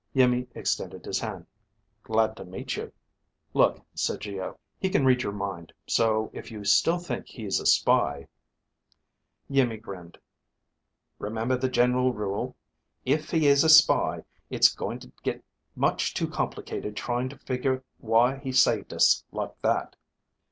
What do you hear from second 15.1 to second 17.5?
get much too complicated trying to